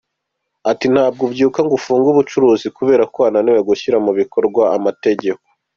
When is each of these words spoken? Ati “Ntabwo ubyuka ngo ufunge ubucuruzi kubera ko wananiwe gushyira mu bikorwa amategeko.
Ati 0.71 0.85
“Ntabwo 0.93 1.21
ubyuka 1.27 1.59
ngo 1.63 1.73
ufunge 1.79 2.07
ubucuruzi 2.09 2.67
kubera 2.77 3.03
ko 3.11 3.17
wananiwe 3.23 3.59
gushyira 3.69 3.97
mu 4.05 4.11
bikorwa 4.19 4.63
amategeko. 4.77 5.43